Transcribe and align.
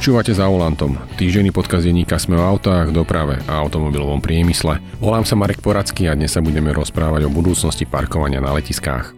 Počúvate 0.00 0.32
za 0.32 0.48
volantom. 0.48 0.96
Týždenný 1.20 1.52
podcast 1.52 1.84
denníka 1.84 2.16
Sme 2.16 2.40
o 2.40 2.48
autách, 2.48 2.88
doprave 2.88 3.36
a 3.44 3.60
automobilovom 3.60 4.24
priemysle. 4.24 4.80
Volám 4.96 5.28
sa 5.28 5.36
Marek 5.36 5.60
Poracký 5.60 6.08
a 6.08 6.16
dnes 6.16 6.32
sa 6.32 6.40
budeme 6.40 6.72
rozprávať 6.72 7.28
o 7.28 7.34
budúcnosti 7.36 7.84
parkovania 7.84 8.40
na 8.40 8.48
letiskách. 8.56 9.12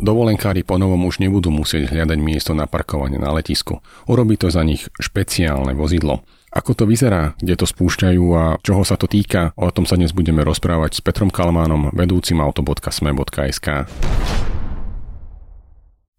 Dovolenkári 0.00 0.64
ponovom 0.64 1.12
už 1.12 1.20
nebudú 1.20 1.52
musieť 1.52 1.92
hľadať 1.92 2.18
miesto 2.24 2.56
na 2.56 2.64
parkovanie 2.64 3.20
na 3.20 3.36
letisku. 3.36 3.84
Urobí 4.08 4.40
to 4.40 4.48
za 4.48 4.64
nich 4.64 4.88
špeciálne 4.96 5.76
vozidlo. 5.76 6.24
Ako 6.50 6.74
to 6.74 6.82
vyzerá, 6.82 7.38
kde 7.38 7.54
to 7.54 7.62
spúšťajú 7.62 8.24
a 8.34 8.58
čoho 8.58 8.82
sa 8.82 8.98
to 8.98 9.06
týka, 9.06 9.54
o 9.54 9.70
tom 9.70 9.86
sa 9.86 9.94
dnes 9.94 10.10
budeme 10.10 10.42
rozprávať 10.42 10.98
s 10.98 11.00
Petrom 11.00 11.30
Kalmánom, 11.30 11.94
vedúcim 11.94 12.42
auto.sme.sk. 12.42 13.86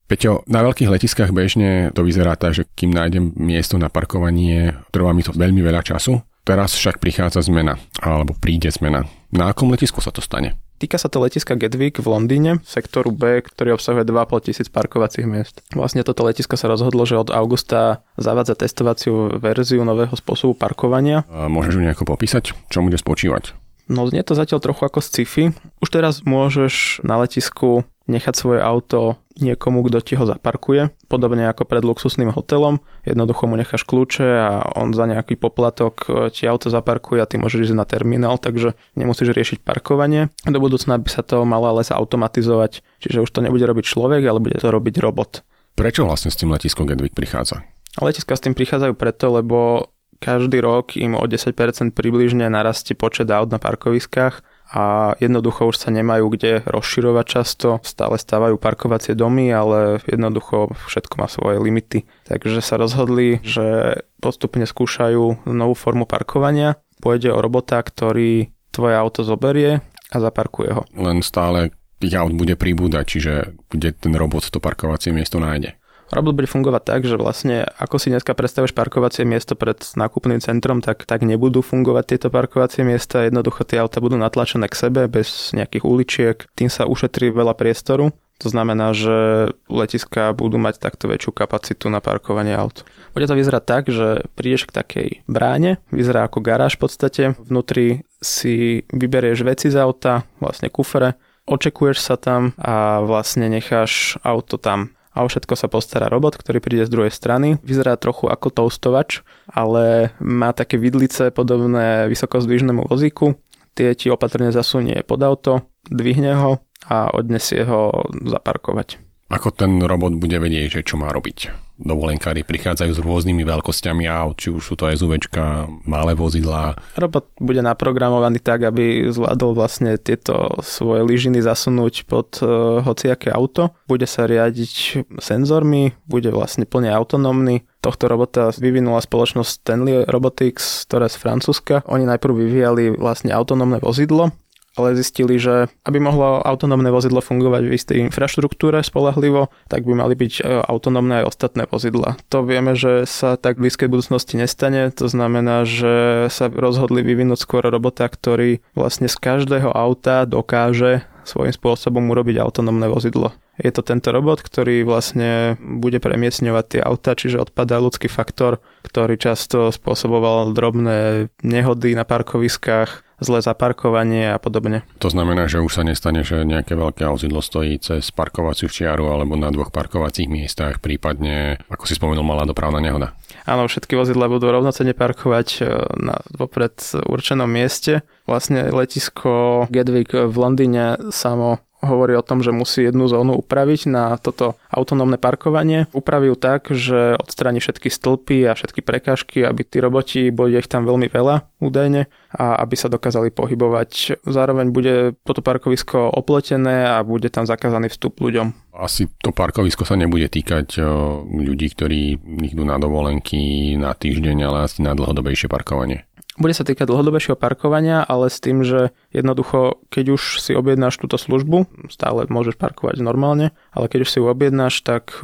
Peťo, 0.07 0.47
na 0.47 0.63
veľkých 0.63 0.87
letiskách 0.87 1.35
bežne 1.35 1.91
to 1.91 2.07
vyzerá 2.07 2.39
tak, 2.39 2.55
že 2.55 2.63
kým 2.63 2.95
nájdem 2.95 3.35
miesto 3.35 3.75
na 3.75 3.91
parkovanie, 3.91 4.71
trvá 4.95 5.11
mi 5.11 5.19
to 5.19 5.35
veľmi 5.35 5.59
veľa 5.59 5.83
času. 5.83 6.23
Teraz 6.47 6.79
však 6.79 7.03
prichádza 7.03 7.43
zmena, 7.43 7.75
alebo 7.99 8.31
príde 8.31 8.71
zmena. 8.71 9.03
Na 9.35 9.51
akom 9.51 9.67
letisku 9.67 9.99
sa 9.99 10.15
to 10.15 10.23
stane? 10.23 10.55
Týka 10.81 10.97
sa 10.97 11.13
to 11.13 11.21
letiska 11.21 11.53
Gatwick 11.53 12.01
v 12.01 12.09
Londýne, 12.09 12.57
sektoru 12.65 13.13
B, 13.13 13.45
ktorý 13.45 13.77
obsahuje 13.77 14.01
2,5 14.01 14.49
tisíc 14.49 14.65
parkovacích 14.65 15.29
miest. 15.29 15.61
Vlastne 15.77 16.01
toto 16.01 16.25
letisko 16.25 16.57
sa 16.57 16.65
rozhodlo, 16.65 17.05
že 17.05 17.21
od 17.21 17.29
augusta 17.29 18.01
zavádza 18.17 18.57
testovaciu 18.57 19.37
verziu 19.37 19.85
nového 19.85 20.17
spôsobu 20.17 20.57
parkovania. 20.57 21.21
A 21.29 21.45
môžeš 21.53 21.77
ju 21.77 21.85
nejako 21.85 22.09
popísať? 22.09 22.57
Čo 22.73 22.81
bude 22.81 22.97
spočívať? 22.97 23.53
No 23.93 24.09
znie 24.09 24.25
to 24.25 24.33
zatiaľ 24.33 24.57
trochu 24.57 24.81
ako 24.89 25.05
sci-fi. 25.05 25.53
Už 25.85 25.89
teraz 25.93 26.25
môžeš 26.25 27.05
na 27.05 27.21
letisku 27.21 27.85
nechať 28.09 28.33
svoje 28.33 28.65
auto 28.65 29.21
niekomu, 29.41 29.81
kto 29.85 29.99
ti 30.05 30.13
ho 30.15 30.25
zaparkuje, 30.29 30.93
podobne 31.09 31.49
ako 31.49 31.65
pred 31.65 31.81
luxusným 31.81 32.29
hotelom. 32.31 32.79
Jednoducho 33.03 33.49
mu 33.49 33.57
necháš 33.57 33.83
kľúče 33.83 34.27
a 34.39 34.51
on 34.77 34.93
za 34.93 35.09
nejaký 35.09 35.35
poplatok 35.35 35.95
e, 36.05 36.09
ti 36.29 36.45
auto 36.45 36.69
zaparkuje 36.69 37.19
a 37.19 37.29
ty 37.29 37.41
môžeš 37.41 37.69
ísť 37.71 37.77
na 37.77 37.85
terminál, 37.89 38.37
takže 38.37 38.77
nemusíš 38.93 39.33
riešiť 39.33 39.65
parkovanie. 39.65 40.29
Do 40.45 40.61
budúcna 40.61 41.01
by 41.01 41.09
sa 41.09 41.25
to 41.25 41.43
malo 41.43 41.73
ale 41.73 41.81
automatizovať, 41.81 42.85
čiže 43.01 43.25
už 43.25 43.29
to 43.33 43.43
nebude 43.43 43.65
robiť 43.65 43.85
človek, 43.85 44.21
ale 44.23 44.39
bude 44.39 44.57
to 44.61 44.69
robiť 44.69 44.95
robot. 45.01 45.43
Prečo 45.75 46.05
vlastne 46.05 46.29
s 46.29 46.39
tým 46.39 46.53
letisko 46.53 46.85
Gatwick 46.85 47.17
prichádza? 47.17 47.65
Letiska 47.99 48.37
s 48.37 48.43
tým 48.43 48.55
prichádzajú 48.55 48.93
preto, 48.95 49.33
lebo 49.35 49.89
každý 50.21 50.61
rok 50.61 50.93
im 50.95 51.17
o 51.17 51.25
10% 51.25 51.57
približne 51.97 52.45
narastie 52.47 52.93
počet 52.93 53.27
aut 53.33 53.49
na 53.49 53.57
parkoviskách 53.57 54.45
a 54.71 55.13
jednoducho 55.19 55.67
už 55.67 55.75
sa 55.75 55.91
nemajú 55.91 56.31
kde 56.31 56.63
rozširovať 56.63 57.25
často. 57.27 57.83
Stále 57.83 58.15
stávajú 58.15 58.55
parkovacie 58.55 59.19
domy, 59.19 59.51
ale 59.51 59.99
jednoducho 60.07 60.71
všetko 60.87 61.13
má 61.19 61.27
svoje 61.27 61.59
limity. 61.59 62.07
Takže 62.23 62.63
sa 62.63 62.79
rozhodli, 62.79 63.43
že 63.43 63.99
postupne 64.23 64.63
skúšajú 64.63 65.43
novú 65.43 65.75
formu 65.75 66.07
parkovania. 66.07 66.79
Pôjde 67.03 67.35
o 67.35 67.43
robota, 67.43 67.83
ktorý 67.83 68.47
tvoje 68.71 68.95
auto 68.95 69.27
zoberie 69.27 69.83
a 70.07 70.17
zaparkuje 70.23 70.71
ho. 70.71 70.83
Len 70.95 71.19
stále 71.19 71.75
tých 71.99 72.15
aut 72.15 72.31
bude 72.31 72.55
pribúdať, 72.55 73.05
čiže 73.05 73.33
kde 73.69 73.91
ten 73.91 74.15
robot 74.15 74.47
to 74.47 74.63
parkovacie 74.63 75.11
miesto 75.11 75.37
nájde. 75.37 75.77
Robot 76.11 76.35
bude 76.35 76.51
fungovať 76.51 76.83
tak, 76.83 77.01
že 77.07 77.15
vlastne 77.15 77.63
ako 77.79 77.95
si 77.95 78.11
dneska 78.11 78.35
predstavíš 78.35 78.75
parkovacie 78.75 79.23
miesto 79.23 79.55
pred 79.55 79.79
nákupným 79.95 80.43
centrom, 80.43 80.83
tak, 80.83 81.07
tak 81.07 81.23
nebudú 81.23 81.63
fungovať 81.63 82.03
tieto 82.03 82.27
parkovacie 82.27 82.83
miesta. 82.83 83.23
Jednoducho 83.23 83.63
tie 83.63 83.79
auta 83.79 84.03
budú 84.03 84.19
natlačené 84.19 84.67
k 84.67 84.75
sebe 84.75 85.07
bez 85.07 85.55
nejakých 85.55 85.87
uličiek. 85.87 86.37
Tým 86.51 86.67
sa 86.67 86.83
ušetrí 86.83 87.31
veľa 87.31 87.55
priestoru. 87.55 88.11
To 88.43 88.47
znamená, 88.49 88.91
že 88.91 89.47
letiska 89.71 90.35
budú 90.35 90.59
mať 90.59 90.83
takto 90.83 91.07
väčšiu 91.07 91.31
kapacitu 91.31 91.87
na 91.87 92.03
parkovanie 92.03 92.57
aut. 92.57 92.83
Bude 93.15 93.29
to 93.29 93.37
vyzerať 93.37 93.63
tak, 93.63 93.83
že 93.87 94.27
prídeš 94.35 94.67
k 94.67 94.75
takej 94.81 95.09
bráne, 95.31 95.77
vyzerá 95.93 96.27
ako 96.27 96.43
garáž 96.43 96.75
v 96.75 96.81
podstate. 96.89 97.23
Vnútri 97.37 98.03
si 98.19 98.83
vyberieš 98.91 99.45
veci 99.45 99.69
z 99.69 99.77
auta, 99.77 100.25
vlastne 100.41 100.73
kufre, 100.73 101.15
očekuješ 101.45 102.01
sa 102.01 102.15
tam 102.17 102.57
a 102.57 102.99
vlastne 103.05 103.45
necháš 103.47 104.17
auto 104.25 104.57
tam 104.57 104.97
a 105.11 105.23
o 105.23 105.27
všetko 105.27 105.53
sa 105.59 105.67
postará 105.67 106.07
robot, 106.07 106.39
ktorý 106.39 106.63
príde 106.63 106.87
z 106.87 106.93
druhej 106.93 107.11
strany. 107.11 107.59
Vyzerá 107.61 107.99
trochu 107.99 108.31
ako 108.31 108.47
toustovač, 108.51 109.23
ale 109.51 110.15
má 110.23 110.55
také 110.55 110.79
vidlice 110.79 111.31
podobné 111.35 112.07
vysokozdvižnému 112.07 112.87
vozíku. 112.87 113.35
Tie 113.75 113.95
ti 113.95 114.11
opatrne 114.11 114.51
zasunie 114.51 114.99
pod 115.03 115.23
auto, 115.23 115.67
dvihne 115.87 116.35
ho 116.35 116.51
a 116.87 117.11
odnesie 117.11 117.63
ho 117.63 118.07
zaparkovať. 118.11 118.99
Ako 119.31 119.55
ten 119.55 119.79
robot 119.79 120.19
bude 120.19 120.35
vedieť, 120.43 120.79
že 120.79 120.81
čo 120.83 120.99
má 120.99 121.07
robiť? 121.07 121.70
Dovolenkári 121.81 122.45
prichádzajú 122.45 122.91
s 122.95 123.03
rôznymi 123.03 123.43
veľkosťami 123.43 124.05
aut, 124.07 124.37
či 124.37 124.53
už 124.53 124.61
sú 124.61 124.73
to 124.77 124.87
SUVčka, 124.87 125.67
malé 125.83 126.13
vozidlá. 126.13 126.77
Robot 126.95 127.33
bude 127.41 127.59
naprogramovaný 127.65 128.39
tak, 128.39 128.65
aby 128.65 129.09
zvládol 129.09 129.57
vlastne 129.57 129.97
tieto 129.97 130.61
svoje 130.61 131.03
lyžiny 131.03 131.41
zasunúť 131.41 132.05
pod 132.05 132.39
uh, 132.41 132.79
hociaké 132.85 133.33
auto. 133.33 133.73
Bude 133.89 134.05
sa 134.05 134.29
riadiť 134.29 135.05
senzormi, 135.19 135.97
bude 136.05 136.29
vlastne 136.29 136.69
plne 136.69 136.93
autonómny. 136.93 137.65
Tohto 137.81 138.05
robota 138.05 138.53
vyvinula 138.53 139.01
spoločnosť 139.01 139.49
Stanley 139.65 140.05
Robotics, 140.05 140.85
ktorá 140.85 141.09
je 141.09 141.17
z 141.17 141.21
Francúzska. 141.21 141.75
Oni 141.89 142.05
najprv 142.05 142.33
vyvíjali 142.45 142.93
vlastne 142.93 143.33
autonómne 143.33 143.81
vozidlo, 143.81 144.29
ale 144.79 144.95
zistili, 144.95 145.35
že 145.35 145.67
aby 145.83 145.99
mohlo 145.99 146.39
autonómne 146.39 146.87
vozidlo 146.91 147.19
fungovať 147.19 147.63
v 147.67 147.75
istej 147.75 147.97
infraštruktúre 148.07 148.79
spolahlivo, 148.83 149.51
tak 149.67 149.83
by 149.83 149.93
mali 149.99 150.15
byť 150.15 150.33
e, 150.39 150.41
autonómne 150.63 151.23
aj 151.23 151.27
ostatné 151.27 151.63
vozidla. 151.67 152.15
To 152.31 152.47
vieme, 152.47 152.77
že 152.77 153.03
sa 153.03 153.35
tak 153.35 153.59
v 153.59 153.67
blízkej 153.67 153.91
budúcnosti 153.91 154.39
nestane, 154.39 154.87
to 154.95 155.11
znamená, 155.11 155.67
že 155.67 156.27
sa 156.31 156.47
rozhodli 156.47 157.03
vyvinúť 157.03 157.39
skôr 157.43 157.63
robota, 157.67 158.07
ktorý 158.07 158.63
vlastne 158.71 159.11
z 159.11 159.15
každého 159.19 159.71
auta 159.75 160.23
dokáže 160.23 161.03
svojím 161.23 161.53
spôsobom 161.53 162.03
urobiť 162.11 162.41
autonómne 162.41 162.87
vozidlo. 162.89 163.33
Je 163.61 163.69
to 163.69 163.85
tento 163.85 164.09
robot, 164.09 164.41
ktorý 164.41 164.81
vlastne 164.81 165.59
bude 165.61 166.01
premiesňovať 166.01 166.65
tie 166.65 166.81
auta, 166.81 167.13
čiže 167.13 167.37
odpadá 167.37 167.77
ľudský 167.77 168.09
faktor, 168.09 168.57
ktorý 168.87 169.21
často 169.21 169.69
spôsoboval 169.69 170.55
drobné 170.55 171.29
nehody 171.45 171.93
na 171.93 172.01
parkoviskách, 172.01 173.05
zlé 173.21 173.39
zaparkovanie 173.45 174.33
a 174.33 174.41
podobne. 174.41 174.81
To 174.97 175.13
znamená, 175.13 175.45
že 175.45 175.61
už 175.61 175.77
sa 175.77 175.85
nestane, 175.85 176.25
že 176.25 176.41
nejaké 176.41 176.73
veľké 176.73 177.05
vozidlo 177.05 177.39
stojí 177.39 177.77
cez 177.77 178.09
parkovaciu 178.09 178.65
čiaru 178.65 179.13
alebo 179.13 179.37
na 179.37 179.53
dvoch 179.53 179.69
parkovacích 179.69 180.25
miestach, 180.25 180.81
prípadne, 180.81 181.61
ako 181.69 181.85
si 181.85 181.93
spomenul, 181.93 182.25
malá 182.25 182.49
dopravná 182.49 182.81
nehoda. 182.81 183.13
Áno, 183.45 183.65
všetky 183.65 183.97
vozidla 183.97 184.29
budú 184.29 184.53
rovnocene 184.53 184.93
parkovať 184.93 185.47
e, 185.59 185.61
na 185.97 186.21
vopred 186.33 186.77
určenom 187.09 187.49
mieste. 187.49 188.05
Vlastne 188.29 188.69
letisko 188.69 189.65
Gatwick 189.73 190.13
v 190.13 190.35
Londýne 190.37 190.97
samo 191.09 191.63
hovorí 191.81 192.13
o 192.15 192.23
tom, 192.23 192.45
že 192.45 192.53
musí 192.53 192.85
jednu 192.85 193.09
zónu 193.09 193.35
upraviť 193.41 193.81
na 193.89 194.15
toto 194.21 194.55
autonómne 194.69 195.17
parkovanie. 195.17 195.89
Upravil 195.91 196.37
tak, 196.37 196.69
že 196.69 197.17
odstráni 197.17 197.59
všetky 197.59 197.89
stĺpy 197.89 198.47
a 198.47 198.55
všetky 198.55 198.85
prekážky, 198.85 199.43
aby 199.43 199.65
tí 199.65 199.81
roboti, 199.81 200.29
bude 200.29 200.61
ich 200.61 200.69
tam 200.69 200.85
veľmi 200.85 201.09
veľa 201.09 201.49
údajne, 201.61 202.09
a 202.33 202.57
aby 202.63 202.75
sa 202.77 202.89
dokázali 202.89 203.29
pohybovať. 203.33 204.21
Zároveň 204.25 204.73
bude 204.73 205.13
toto 205.25 205.43
parkovisko 205.43 206.09
opletené 206.09 206.87
a 206.87 207.01
bude 207.05 207.29
tam 207.29 207.45
zakázaný 207.45 207.89
vstup 207.93 208.17
ľuďom. 208.21 208.71
Asi 208.71 209.11
to 209.19 209.35
parkovisko 209.35 209.83
sa 209.83 209.99
nebude 209.99 210.31
týkať 210.31 210.79
ľudí, 211.27 211.67
ktorí 211.75 212.17
idú 212.47 212.63
na 212.63 212.79
dovolenky 212.79 213.75
na 213.75 213.91
týždeň, 213.91 214.37
ale 214.47 214.57
asi 214.63 214.79
na 214.79 214.95
dlhodobejšie 214.95 215.51
parkovanie. 215.51 216.07
Bude 216.41 216.57
sa 216.57 216.65
týkať 216.65 216.89
dlhodobejšieho 216.89 217.37
parkovania, 217.37 218.01
ale 218.01 218.33
s 218.33 218.41
tým, 218.41 218.65
že 218.65 218.89
jednoducho, 219.13 219.77
keď 219.93 220.17
už 220.17 220.41
si 220.41 220.57
objednáš 220.57 220.97
túto 220.97 221.21
službu, 221.21 221.69
stále 221.93 222.25
môžeš 222.25 222.57
parkovať 222.57 222.97
normálne, 222.97 223.53
ale 223.69 223.85
keď 223.85 223.99
už 224.01 224.09
si 224.09 224.17
ju 224.17 224.25
objednáš, 224.25 224.81
tak 224.81 225.21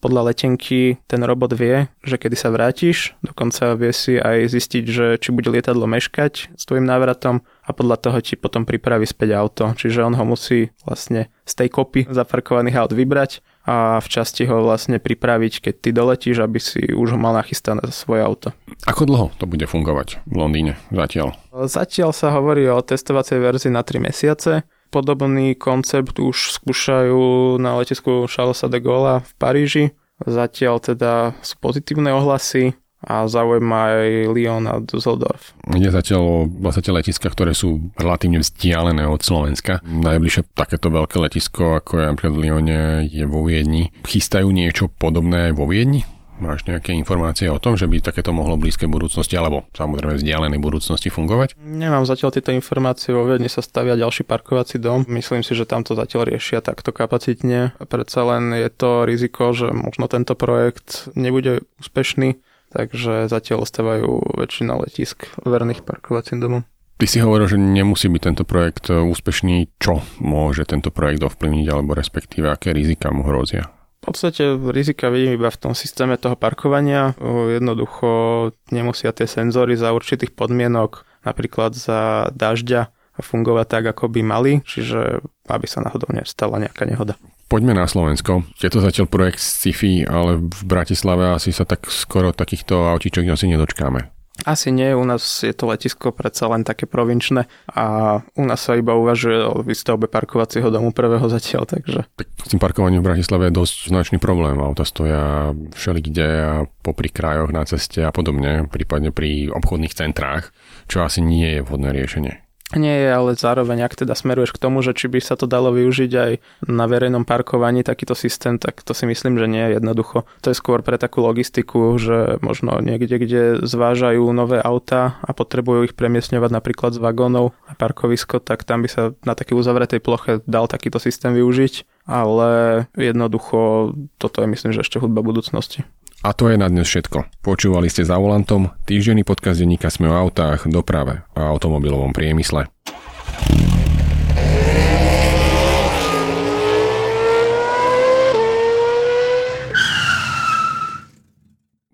podľa 0.00 0.32
letenky 0.32 0.96
ten 1.04 1.20
robot 1.20 1.52
vie, 1.52 1.92
že 2.00 2.16
kedy 2.16 2.32
sa 2.32 2.48
vrátiš, 2.48 3.12
dokonca 3.20 3.76
vie 3.76 3.92
si 3.92 4.16
aj 4.16 4.48
zistiť, 4.48 4.84
že 4.88 5.06
či 5.20 5.28
bude 5.28 5.52
lietadlo 5.52 5.84
meškať 5.84 6.56
s 6.56 6.62
tvojim 6.64 6.88
návratom 6.88 7.44
a 7.60 7.70
podľa 7.76 8.00
toho 8.00 8.18
ti 8.24 8.34
potom 8.40 8.64
pripraví 8.64 9.04
späť 9.04 9.36
auto. 9.36 9.76
Čiže 9.76 10.08
on 10.08 10.16
ho 10.16 10.24
musí 10.24 10.72
vlastne 10.88 11.28
z 11.44 11.52
tej 11.52 11.68
kopy 11.68 12.08
zaparkovaných 12.08 12.80
aut 12.80 12.92
vybrať 12.96 13.44
a 13.70 14.02
v 14.02 14.08
časti 14.10 14.50
ho 14.50 14.66
vlastne 14.66 14.98
pripraviť, 14.98 15.62
keď 15.62 15.74
ty 15.78 15.90
doletíš, 15.94 16.42
aby 16.42 16.58
si 16.58 16.90
už 16.90 17.14
mal 17.14 17.38
nachystané 17.38 17.86
svoje 17.94 18.26
auto. 18.26 18.50
Ako 18.90 19.06
dlho 19.06 19.30
to 19.38 19.46
bude 19.46 19.62
fungovať 19.62 20.18
v 20.26 20.34
Londýne 20.34 20.72
zatiaľ? 20.90 21.38
Zatiaľ 21.54 22.10
sa 22.10 22.34
hovorí 22.34 22.66
o 22.66 22.82
testovacej 22.82 23.38
verzii 23.38 23.70
na 23.70 23.86
3 23.86 24.02
mesiace. 24.02 24.66
Podobný 24.90 25.54
koncept 25.54 26.18
už 26.18 26.58
skúšajú 26.58 27.54
na 27.62 27.78
letisku 27.78 28.26
Charlesa 28.26 28.66
de 28.66 28.82
Gaulle 28.82 29.22
v 29.22 29.32
Paríži. 29.38 29.84
Zatiaľ 30.18 30.82
teda 30.82 31.38
sú 31.38 31.54
pozitívne 31.62 32.10
ohlasy 32.10 32.74
a 33.00 33.24
zaujíma 33.24 33.78
aj 33.96 34.08
Lyon 34.36 34.64
a 34.68 34.76
Düsseldorf. 34.84 35.56
Je 35.72 35.88
zatiaľ 35.88 36.48
vlastne 36.60 36.84
tie 36.84 36.92
letiska, 36.92 37.32
ktoré 37.32 37.56
sú 37.56 37.92
relatívne 37.96 38.44
vzdialené 38.44 39.08
od 39.08 39.24
Slovenska. 39.24 39.80
Najbližšie 39.84 40.52
takéto 40.52 40.92
veľké 40.92 41.16
letisko, 41.16 41.80
ako 41.80 41.92
je 41.96 42.04
napríklad 42.12 42.34
v 42.36 42.40
Lyone, 42.44 42.80
je 43.08 43.24
vo 43.24 43.40
Viedni. 43.44 43.88
Chystajú 44.04 44.52
niečo 44.52 44.92
podobné 44.92 45.50
aj 45.50 45.52
vo 45.56 45.64
Viedni? 45.64 46.04
Máš 46.40 46.64
nejaké 46.64 46.96
informácie 46.96 47.52
o 47.52 47.60
tom, 47.60 47.76
že 47.76 47.84
by 47.84 48.00
takéto 48.00 48.32
mohlo 48.32 48.56
v 48.56 48.64
blízkej 48.64 48.88
budúcnosti 48.88 49.36
alebo 49.36 49.68
samozrejme 49.76 50.16
vzdialenej 50.16 50.56
budúcnosti 50.56 51.12
fungovať? 51.12 51.52
Nemám 51.60 52.08
zatiaľ 52.08 52.32
tieto 52.32 52.48
informácie. 52.56 53.12
Vo 53.12 53.28
Viedni 53.28 53.52
sa 53.52 53.60
stavia 53.60 53.92
ďalší 53.92 54.24
parkovací 54.24 54.80
dom. 54.80 55.04
Myslím 55.04 55.44
si, 55.44 55.52
že 55.52 55.68
tam 55.68 55.84
to 55.84 55.92
zatiaľ 55.92 56.32
riešia 56.32 56.64
takto 56.64 56.96
kapacitne. 56.96 57.76
Predsa 57.76 58.24
len 58.24 58.56
je 58.56 58.72
to 58.72 59.04
riziko, 59.04 59.52
že 59.52 59.68
možno 59.68 60.08
tento 60.08 60.32
projekt 60.32 61.12
nebude 61.12 61.60
úspešný, 61.76 62.40
takže 62.70 63.26
zatiaľ 63.26 63.66
ostávajú 63.66 64.38
väčšina 64.38 64.78
letisk 64.78 65.26
verných 65.42 65.82
parkovacím 65.82 66.38
domom. 66.40 66.62
Ty 67.00 67.06
si 67.08 67.18
hovoril, 67.24 67.48
že 67.48 67.56
nemusí 67.56 68.12
byť 68.12 68.22
tento 68.22 68.44
projekt 68.44 68.92
úspešný. 68.92 69.72
Čo 69.80 70.04
môže 70.20 70.68
tento 70.68 70.92
projekt 70.92 71.24
ovplyvniť, 71.24 71.66
alebo 71.72 71.96
respektíve 71.96 72.52
aké 72.52 72.76
rizika 72.76 73.08
mu 73.08 73.24
hrozia? 73.24 73.72
V 74.00 74.12
podstate 74.12 74.56
rizika 74.56 75.08
vidím 75.08 75.36
iba 75.36 75.48
v 75.48 75.60
tom 75.60 75.72
systéme 75.72 76.20
toho 76.20 76.36
parkovania. 76.36 77.16
Jednoducho 77.20 78.52
nemusia 78.68 79.12
tie 79.12 79.28
senzory 79.28 79.76
za 79.80 79.92
určitých 79.96 80.36
podmienok, 80.36 81.04
napríklad 81.24 81.72
za 81.72 82.32
dažďa, 82.32 82.92
fungovať 83.22 83.66
tak, 83.68 83.84
ako 83.96 84.12
by 84.12 84.20
mali, 84.20 84.52
čiže 84.64 85.24
aby 85.48 85.66
sa 85.68 85.80
náhodou 85.80 86.10
nestala 86.12 86.60
nejaká 86.60 86.84
nehoda. 86.84 87.16
Poďme 87.50 87.74
na 87.74 87.90
Slovensko. 87.90 88.46
Je 88.62 88.70
to 88.70 88.78
zatiaľ 88.78 89.10
projekt 89.10 89.42
sci-fi, 89.42 90.06
ale 90.06 90.38
v 90.38 90.62
Bratislave 90.62 91.34
asi 91.34 91.50
sa 91.50 91.66
tak 91.66 91.90
skoro 91.90 92.30
takýchto 92.30 92.86
autíčok 92.94 93.26
asi 93.26 93.50
nedočkáme. 93.50 94.06
Asi 94.48 94.72
nie, 94.72 94.96
u 94.96 95.04
nás 95.04 95.44
je 95.44 95.52
to 95.52 95.68
letisko 95.68 96.16
predsa 96.16 96.48
len 96.48 96.64
také 96.64 96.88
provinčné 96.88 97.44
a 97.76 97.84
u 98.24 98.44
nás 98.48 98.64
sa 98.64 98.72
iba 98.72 98.96
uvažuje 98.96 99.36
o 99.44 99.60
výstavbe 99.60 100.08
parkovacieho 100.08 100.72
domu 100.72 100.96
prvého 100.96 101.28
zatiaľ, 101.28 101.68
takže... 101.68 102.08
Tak 102.16 102.28
s 102.40 102.48
tým 102.48 102.62
parkovaním 102.62 103.04
v 103.04 103.12
Bratislave 103.12 103.50
je 103.50 103.58
dosť 103.60 103.92
značný 103.92 104.16
problém. 104.16 104.56
Auta 104.56 104.88
stoja 104.88 105.52
všelikde 105.76 106.28
a 106.40 106.52
popri 106.80 107.12
krajoch 107.12 107.52
na 107.52 107.68
ceste 107.68 108.00
a 108.00 108.14
podobne, 108.14 108.64
prípadne 108.64 109.12
pri 109.12 109.52
obchodných 109.52 109.92
centrách, 109.92 110.56
čo 110.88 111.04
asi 111.04 111.20
nie 111.20 111.60
je 111.60 111.64
vhodné 111.66 111.92
riešenie. 111.92 112.40
Nie 112.70 113.02
je, 113.02 113.10
ale 113.10 113.30
zároveň, 113.34 113.82
ak 113.82 113.98
teda 113.98 114.14
smeruješ 114.14 114.54
k 114.54 114.62
tomu, 114.62 114.78
že 114.78 114.94
či 114.94 115.10
by 115.10 115.18
sa 115.18 115.34
to 115.34 115.50
dalo 115.50 115.74
využiť 115.74 116.12
aj 116.14 116.32
na 116.70 116.86
verejnom 116.86 117.26
parkovaní 117.26 117.82
takýto 117.82 118.14
systém, 118.14 118.62
tak 118.62 118.86
to 118.86 118.94
si 118.94 119.10
myslím, 119.10 119.42
že 119.42 119.50
nie 119.50 119.58
je 119.58 119.82
jednoducho. 119.82 120.22
To 120.46 120.54
je 120.54 120.56
skôr 120.58 120.78
pre 120.86 120.94
takú 120.94 121.18
logistiku, 121.18 121.98
že 121.98 122.38
možno 122.38 122.78
niekde, 122.78 123.18
kde 123.18 123.42
zvážajú 123.66 124.22
nové 124.30 124.62
auta 124.62 125.18
a 125.18 125.34
potrebujú 125.34 125.90
ich 125.90 125.98
premiesňovať 125.98 126.50
napríklad 126.54 126.94
z 126.94 127.02
vagónov 127.02 127.58
a 127.66 127.74
parkovisko, 127.74 128.38
tak 128.38 128.62
tam 128.62 128.86
by 128.86 128.88
sa 128.88 129.02
na 129.26 129.34
takej 129.34 129.58
uzavretej 129.58 129.98
ploche 129.98 130.38
dal 130.46 130.70
takýto 130.70 131.02
systém 131.02 131.34
využiť. 131.34 132.06
Ale 132.06 132.50
jednoducho, 132.94 133.92
toto 134.18 134.42
je 134.42 134.48
myslím, 134.50 134.70
že 134.74 134.82
ešte 134.86 135.02
hudba 135.02 135.26
budúcnosti. 135.26 135.86
A 136.20 136.36
to 136.36 136.52
je 136.52 136.60
na 136.60 136.68
dnes 136.68 136.84
všetko. 136.84 137.40
Počúvali 137.40 137.88
ste 137.88 138.04
za 138.04 138.20
volantom 138.20 138.68
týždenný 138.84 139.24
podcast 139.24 139.56
denníka 139.56 139.88
Sme 139.88 140.12
o 140.12 140.20
autách, 140.20 140.68
doprave 140.68 141.24
a 141.32 141.48
automobilovom 141.48 142.12
priemysle. 142.12 142.68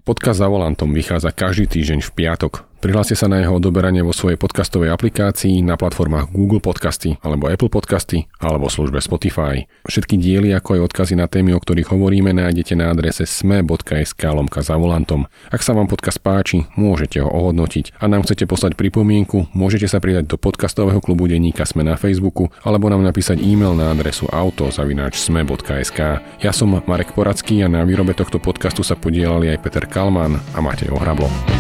Podcast 0.03 0.43
za 0.43 0.51
volantom 0.51 0.91
vychádza 0.91 1.31
každý 1.31 1.71
týždeň 1.71 2.03
v 2.03 2.11
piatok. 2.11 2.66
Prihláste 2.77 3.17
sa 3.17 3.25
na 3.25 3.41
jeho 3.41 3.57
odoberanie 3.57 4.05
vo 4.05 4.13
svojej 4.13 4.37
podcastovej 4.37 4.93
aplikácii 4.93 5.65
na 5.65 5.81
platformách 5.81 6.29
Google 6.29 6.61
Podcasty 6.61 7.17
alebo 7.25 7.49
Apple 7.49 7.73
Podcasty 7.73 8.29
alebo 8.37 8.69
službe 8.69 9.01
Spotify. 9.01 9.65
Všetky 9.89 10.21
diely 10.21 10.53
ako 10.53 10.77
aj 10.77 10.93
odkazy 10.93 11.17
na 11.17 11.25
témy, 11.25 11.57
o 11.57 11.61
ktorých 11.61 11.89
hovoríme, 11.89 12.37
nájdete 12.37 12.77
na 12.77 12.93
adrese 12.93 13.25
sme.sk 13.25 14.21
lomka 14.29 14.61
za 14.61 14.77
volantom. 14.77 15.25
Ak 15.49 15.65
sa 15.65 15.73
vám 15.73 15.89
podcast 15.89 16.21
páči, 16.21 16.69
môžete 16.77 17.25
ho 17.25 17.33
ohodnotiť. 17.33 17.97
A 17.97 18.13
nám 18.13 18.29
chcete 18.29 18.45
poslať 18.45 18.77
pripomienku, 18.77 19.49
môžete 19.57 19.89
sa 19.89 19.97
pridať 19.97 20.29
do 20.29 20.37
podcastového 20.37 21.01
klubu 21.01 21.33
denníka 21.33 21.65
Sme 21.65 21.81
na 21.81 21.97
Facebooku 21.97 22.53
alebo 22.61 22.93
nám 22.93 23.01
napísať 23.01 23.41
e-mail 23.41 23.73
na 23.73 23.89
adresu 23.89 24.29
auto.sme.sk. 24.29 25.99
Ja 26.45 26.53
som 26.53 26.77
Marek 26.85 27.17
Poradský 27.17 27.65
a 27.65 27.73
na 27.73 27.89
výrobe 27.89 28.13
tohto 28.13 28.37
podcastu 28.37 28.85
sa 28.85 29.01
podielali 29.01 29.49
aj 29.49 29.65
Peter 29.65 29.89
Kalman 29.89 30.37
a 30.53 30.61
Matej 30.61 30.93
Ohrablo. 30.93 31.56